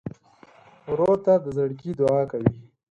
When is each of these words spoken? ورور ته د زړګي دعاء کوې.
ورور 0.91 1.17
ته 1.25 1.33
د 1.43 1.45
زړګي 1.57 1.91
دعاء 1.99 2.25
کوې. 2.31 2.51